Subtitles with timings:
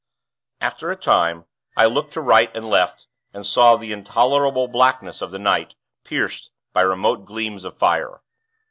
[0.59, 1.45] After a time,
[1.77, 3.05] I looked to right and left,
[3.35, 8.23] and saw the intolerable blackness of the night, pierced by remote gleams of fire.